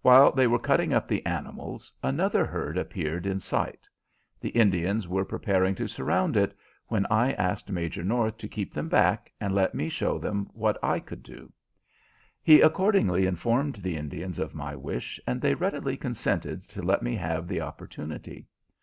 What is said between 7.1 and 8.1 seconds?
I asked Major